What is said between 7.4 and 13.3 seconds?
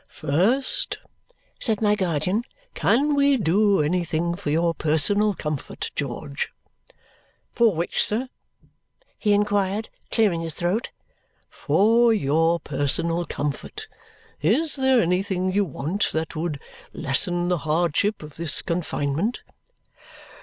"For which, sir?" he inquired, clearing his throat. "For your personal